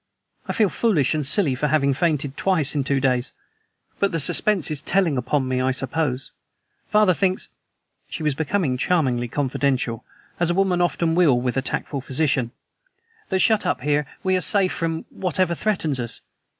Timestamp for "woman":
10.55-10.81